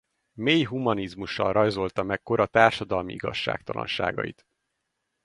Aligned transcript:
Mély 0.33 0.63
humanizmussal 0.63 1.53
rajzolta 1.53 2.03
meg 2.03 2.21
kora 2.21 2.45
társadalmi 2.45 3.13
igazságtalanságait. 3.13 4.45